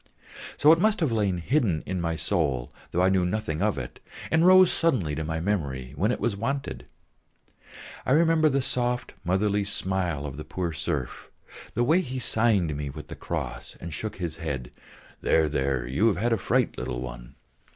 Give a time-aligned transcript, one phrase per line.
[0.57, 3.99] So it must have lain hidden in my soul, though I knew nothing of it,
[4.31, 6.87] and rose suddenly to my memory when it was wanted;
[8.03, 11.29] I remembered the soft motherly smile of the poor serf,
[11.75, 14.71] the way he signed me with the cross and shook his head.
[15.21, 17.35] "There, there, you have had a fright, little one!"